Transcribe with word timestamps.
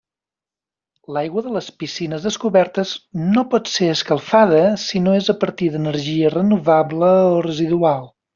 L'aigua 1.17 1.43
de 1.47 1.51
les 1.57 1.67
piscines 1.83 2.25
descobertes 2.27 2.93
no 3.35 3.43
pot 3.51 3.69
ser 3.73 3.91
escalfada 3.97 4.63
si 4.85 5.03
no 5.09 5.15
és 5.19 5.31
a 5.35 5.37
partir 5.45 5.69
d'energia 5.77 6.33
renovable 6.37 7.13
o 7.37 7.39
residual. 7.51 8.11